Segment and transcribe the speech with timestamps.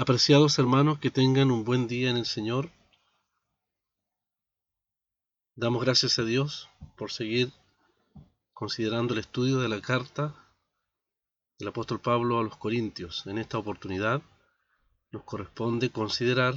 [0.00, 2.70] Apreciados hermanos, que tengan un buen día en el Señor.
[5.56, 7.52] Damos gracias a Dios por seguir
[8.52, 10.36] considerando el estudio de la carta
[11.58, 13.26] del apóstol Pablo a los Corintios.
[13.26, 14.22] En esta oportunidad
[15.10, 16.54] nos corresponde considerar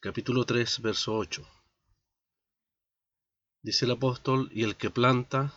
[0.00, 1.48] capítulo 3, verso 8.
[3.62, 5.54] Dice el apóstol, y el que planta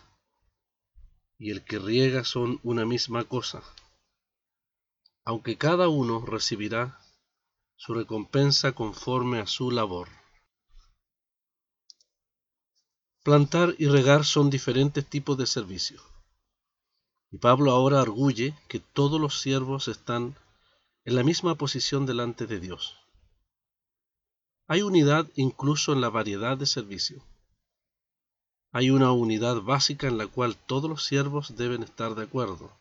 [1.39, 3.63] y el que riega son una misma cosa
[5.25, 6.99] aunque cada uno recibirá
[7.75, 10.09] su recompensa conforme a su labor.
[13.23, 16.01] Plantar y regar son diferentes tipos de servicio.
[17.31, 20.35] Y Pablo ahora arguye que todos los siervos están
[21.05, 22.97] en la misma posición delante de Dios.
[24.67, 27.23] Hay unidad incluso en la variedad de servicio.
[28.71, 32.71] Hay una unidad básica en la cual todos los siervos deben estar de acuerdo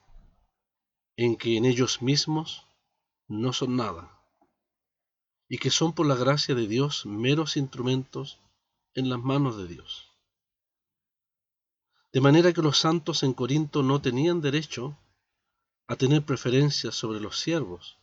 [1.16, 2.66] en que en ellos mismos
[3.28, 4.10] no son nada,
[5.48, 8.38] y que son por la gracia de Dios meros instrumentos
[8.94, 10.08] en las manos de Dios.
[12.12, 14.98] De manera que los santos en Corinto no tenían derecho
[15.86, 17.98] a tener preferencias sobre los siervos,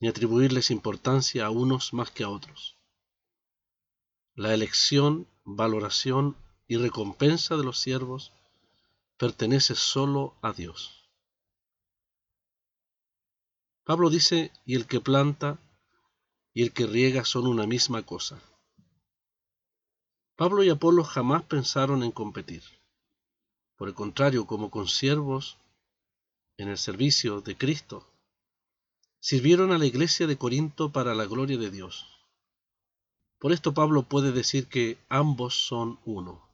[0.00, 2.76] ni atribuirles importancia a unos más que a otros.
[4.34, 6.36] La elección, valoración
[6.66, 8.32] y recompensa de los siervos
[9.16, 11.01] pertenece solo a Dios.
[13.84, 15.58] Pablo dice, y el que planta
[16.54, 18.40] y el que riega son una misma cosa.
[20.36, 22.62] Pablo y Apolo jamás pensaron en competir.
[23.76, 25.56] Por el contrario, como consiervos
[26.56, 28.06] en el servicio de Cristo,
[29.18, 32.06] sirvieron a la iglesia de Corinto para la gloria de Dios.
[33.38, 36.48] Por esto Pablo puede decir que ambos son uno.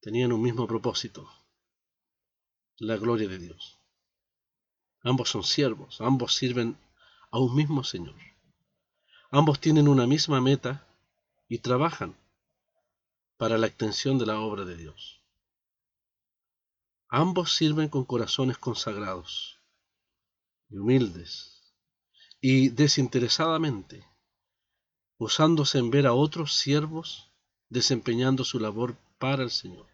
[0.00, 1.30] Tenían un mismo propósito,
[2.78, 3.78] la gloria de Dios.
[5.04, 6.78] Ambos son siervos, ambos sirven
[7.30, 8.16] a un mismo Señor.
[9.30, 10.86] Ambos tienen una misma meta
[11.46, 12.16] y trabajan
[13.36, 15.20] para la extensión de la obra de Dios.
[17.08, 19.60] Ambos sirven con corazones consagrados
[20.70, 21.62] y humildes
[22.40, 24.08] y desinteresadamente,
[25.18, 27.30] usándose en ver a otros siervos
[27.68, 29.86] desempeñando su labor para el Señor.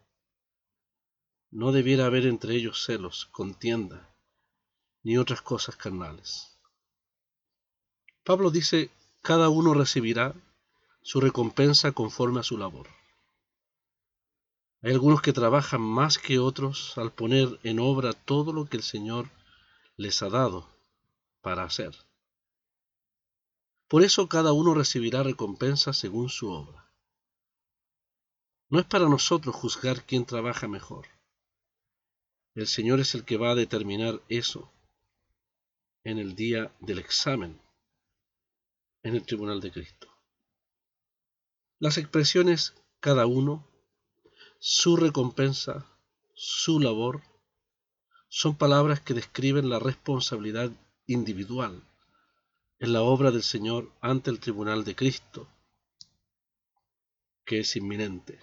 [1.51, 4.10] No debiera haber entre ellos celos, contienda,
[5.03, 6.59] ni otras cosas carnales.
[8.25, 8.91] Pablo dice,
[9.23, 10.35] cada uno recibirá
[11.03, 12.89] su recompensa conforme a su labor.
[14.83, 18.83] Hay algunos que trabajan más que otros al poner en obra todo lo que el
[18.83, 19.31] Señor
[19.97, 20.69] les ha dado
[21.43, 21.95] para hacer.
[23.89, 26.91] Por eso cada uno recibirá recompensa según su obra.
[28.69, 31.09] No es para nosotros juzgar quién trabaja mejor.
[32.55, 34.73] El Señor es el que va a determinar eso
[36.05, 37.61] en el día del examen
[39.03, 40.09] en el tribunal de Cristo.
[41.79, 43.67] Las expresiones cada uno,
[44.59, 45.87] su recompensa,
[46.35, 47.23] su labor,
[48.29, 50.71] son palabras que describen la responsabilidad
[51.07, 51.83] individual
[52.79, 55.49] en la obra del Señor ante el tribunal de Cristo,
[57.45, 58.39] que es inminente.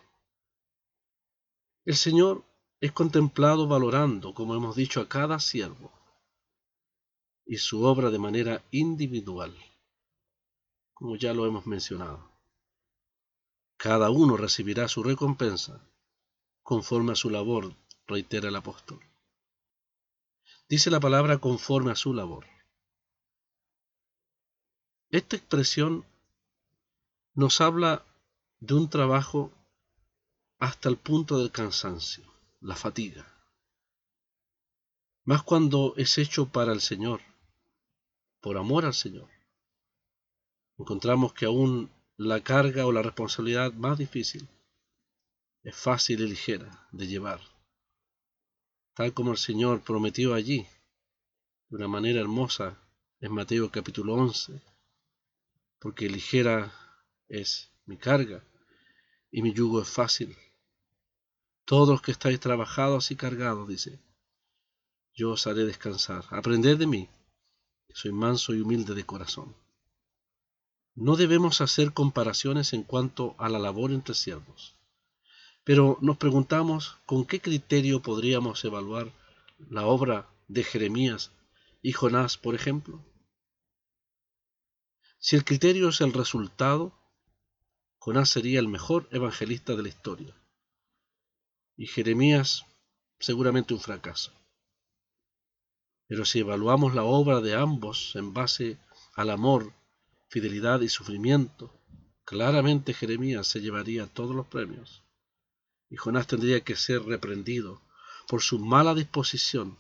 [1.85, 2.44] El Señor
[2.81, 5.97] es contemplado valorando, como hemos dicho, a cada siervo
[7.47, 9.56] y su obra de manera individual,
[10.94, 12.30] como ya lo hemos mencionado.
[13.78, 15.81] Cada uno recibirá su recompensa
[16.62, 17.74] conforme a su labor,
[18.06, 19.00] reitera el apóstol.
[20.68, 22.46] Dice la palabra conforme a su labor.
[25.09, 26.05] Esta expresión
[27.34, 28.03] nos habla
[28.59, 29.53] de un trabajo
[30.59, 32.26] hasta el punto del cansancio,
[32.59, 33.26] la fatiga.
[35.23, 37.22] Más cuando es hecho para el Señor,
[38.41, 39.29] por amor al Señor.
[40.78, 44.47] Encontramos que aún la carga o la responsabilidad más difícil
[45.63, 47.41] es fácil y ligera de llevar,
[48.93, 50.66] tal como el Señor prometió allí,
[51.69, 52.78] de una manera hermosa,
[53.19, 54.61] en Mateo capítulo 11,
[55.79, 56.72] porque ligera
[57.28, 58.43] es mi carga
[59.31, 60.37] y mi yugo es fácil.
[61.66, 63.99] Todos los que estáis trabajados y cargados, dice,
[65.13, 66.23] yo os haré descansar.
[66.29, 67.09] Aprended de mí,
[67.93, 69.55] soy manso y humilde de corazón.
[70.95, 74.75] No debemos hacer comparaciones en cuanto a la labor entre siervos,
[75.63, 79.11] pero nos preguntamos con qué criterio podríamos evaluar
[79.69, 81.31] la obra de Jeremías
[81.81, 83.03] y Jonás, por ejemplo.
[85.19, 86.93] Si el criterio es el resultado,
[87.99, 90.35] Jonás sería el mejor evangelista de la historia
[91.78, 92.66] y Jeremías
[93.19, 94.33] seguramente un fracaso.
[96.07, 98.77] Pero si evaluamos la obra de ambos en base
[99.15, 99.73] al amor,
[100.29, 101.73] fidelidad y sufrimiento,
[102.23, 105.03] claramente Jeremías se llevaría todos los premios
[105.89, 107.81] y Jonás tendría que ser reprendido
[108.27, 109.77] por su mala disposición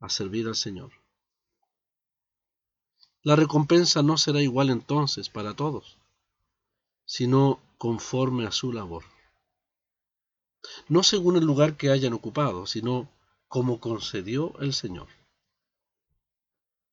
[0.00, 0.92] a servir al Señor.
[3.22, 5.98] La recompensa no será igual entonces para todos,
[7.04, 9.04] sino conforme a su labor.
[10.88, 13.08] No según el lugar que hayan ocupado, sino
[13.52, 15.08] como concedió el Señor.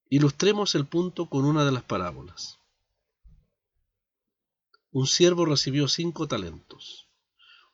[0.09, 2.59] Ilustremos el punto con una de las parábolas.
[4.91, 7.07] Un siervo recibió cinco talentos,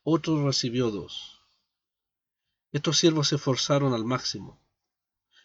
[0.04, 1.42] otro recibió dos.
[2.74, 4.62] Estos siervos se esforzaron al máximo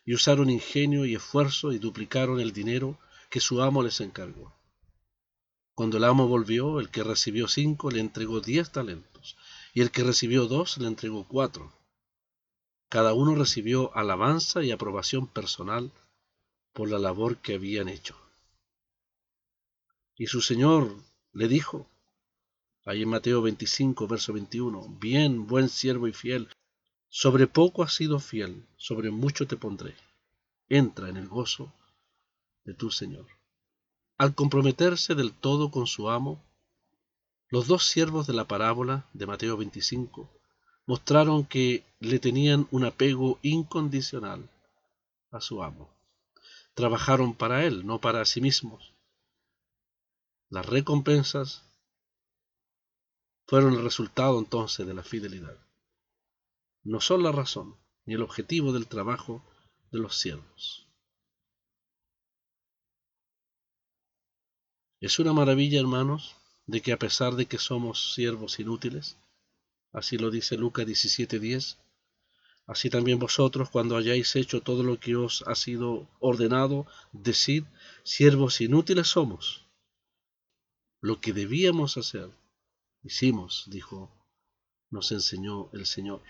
[0.04, 2.98] y usaron ingenio y esfuerzo y duplicaron el dinero
[3.30, 4.54] que su amo les encargó.
[5.72, 9.38] Cuando el amo volvió, el que recibió cinco le entregó diez talentos,
[9.72, 11.79] y el que recibió dos le entregó cuatro.
[12.90, 15.92] Cada uno recibió alabanza y aprobación personal
[16.72, 18.16] por la labor que habían hecho.
[20.16, 20.96] Y su señor
[21.32, 21.86] le dijo,
[22.84, 26.48] ahí en Mateo 25, verso 21, bien, buen siervo y fiel,
[27.08, 29.94] sobre poco has sido fiel, sobre mucho te pondré.
[30.68, 31.72] Entra en el gozo
[32.64, 33.26] de tu Señor.
[34.18, 36.42] Al comprometerse del todo con su amo,
[37.50, 40.28] los dos siervos de la parábola de Mateo 25
[40.86, 44.48] mostraron que le tenían un apego incondicional
[45.30, 45.90] a su amo.
[46.74, 48.94] Trabajaron para él, no para sí mismos.
[50.48, 51.62] Las recompensas
[53.46, 55.56] fueron el resultado entonces de la fidelidad
[56.82, 57.76] no son la razón
[58.06, 59.44] ni el objetivo del trabajo
[59.90, 60.86] de los siervos.
[65.00, 66.36] Es una maravilla, hermanos,
[66.66, 69.16] de que a pesar de que somos siervos inútiles,
[69.92, 71.76] así lo dice Lucas 17:10,
[72.70, 77.64] así también vosotros cuando hayáis hecho todo lo que os ha sido ordenado, decid,
[78.04, 79.66] siervos inútiles somos.
[81.00, 82.30] Lo que debíamos hacer,
[83.02, 84.08] hicimos, dijo,
[84.88, 86.22] nos enseñó el Señor.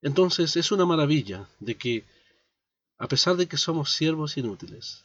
[0.00, 2.06] Entonces es una maravilla de que,
[2.96, 5.04] a pesar de que somos siervos inútiles,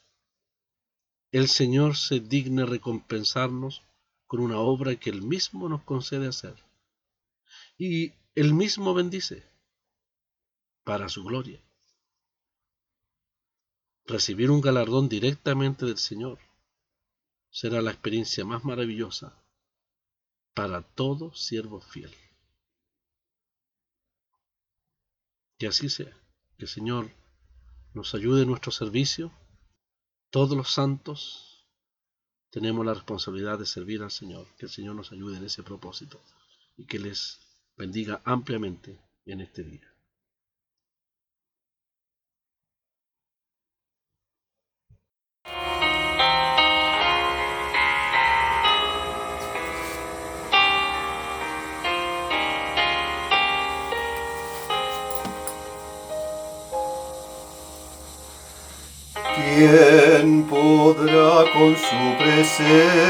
[1.34, 3.82] el Señor se digne recompensarnos
[4.28, 6.65] con una obra que Él mismo nos concede hacer.
[7.78, 9.44] Y Él mismo bendice
[10.84, 11.62] para su gloria.
[14.06, 16.40] Recibir un galardón directamente del Señor
[17.50, 19.42] será la experiencia más maravillosa
[20.54, 22.14] para todo siervo fiel.
[25.58, 26.16] Que así sea.
[26.58, 27.12] Que el Señor
[27.94, 29.32] nos ayude en nuestro servicio.
[30.30, 31.68] Todos los santos
[32.52, 34.48] tenemos la responsabilidad de servir al Señor.
[34.58, 36.22] Que el Señor nos ayude en ese propósito
[36.78, 37.45] y que les
[37.78, 39.92] bendiga ampliamente en este día.
[59.36, 63.06] ¿Quién podrá con su presencia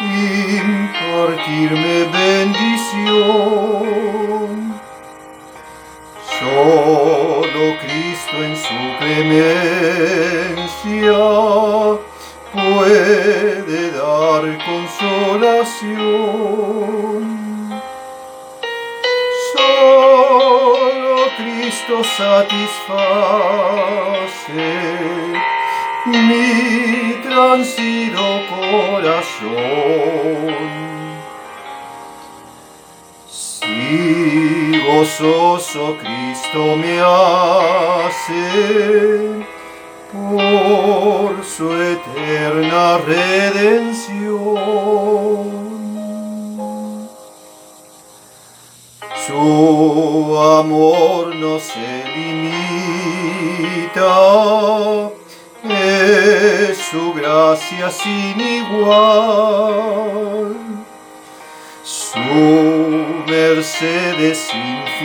[0.00, 3.16] impartirme bendición?
[6.38, 10.06] Solo Cristo en su clemencia
[12.52, 16.16] puede dar consolación.
[21.36, 22.96] Cristo satisface
[26.06, 29.56] mi transido corazón.
[33.28, 38.46] Si gozoso Cristo me hace
[40.12, 44.56] por su eterna redención.
[49.26, 54.00] Su amor no se limita,
[55.70, 59.76] es su gracia sin igual.
[61.82, 62.18] Su
[63.26, 64.50] merced es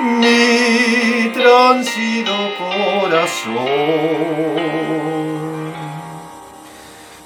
[0.00, 2.49] mi transido
[3.10, 3.60] corazón.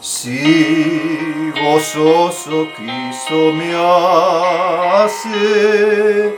[0.01, 3.75] Sigo gozoso Cristo me
[5.05, 6.37] hace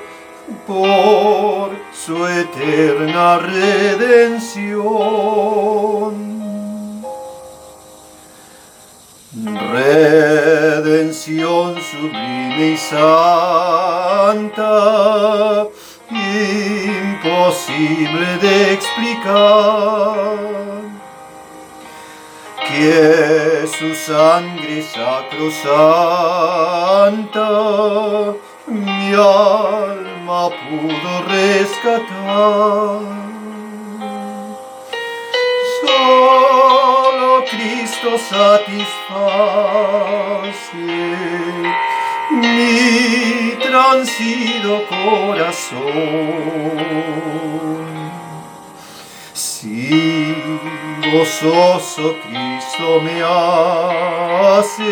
[0.66, 4.86] por su eterna redención.
[9.72, 14.56] Redención sublime y santa,
[16.10, 17.86] imposible
[18.40, 20.26] de explicar
[22.68, 25.54] que su sangre sacrosanta
[28.66, 33.00] mi alma pudo rescatar.
[35.80, 39.46] Solo Cristo satisface
[42.30, 43.25] mi
[43.76, 45.82] transido corazón.
[49.34, 50.34] Si
[51.12, 53.16] gozoso Cristo me
[54.56, 54.88] hace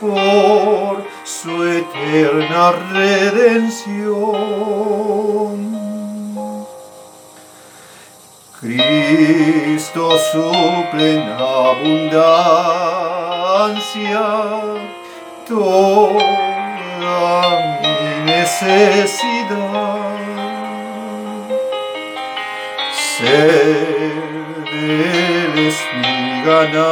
[0.00, 4.34] por su eterna redención.
[8.60, 12.44] Cristo suple en abundancia
[17.04, 19.98] toda mi necesidad.
[22.92, 24.34] Ser
[24.72, 24.84] de
[25.44, 26.84] Él es mi ganancia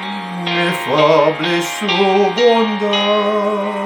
[0.00, 0.72] inefable
[1.78, 1.92] su
[2.38, 3.76] bondad.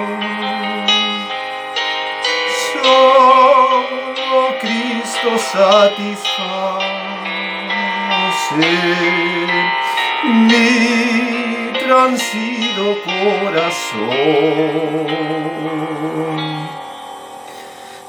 [2.73, 6.93] Solo Cristo satisface
[10.25, 14.03] mi transido corazón.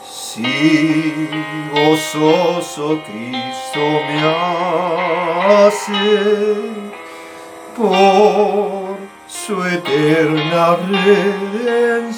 [0.03, 1.29] Si
[1.73, 4.17] gozoso Cristo me
[5.65, 6.05] hace
[7.75, 12.13] por su eterna redención.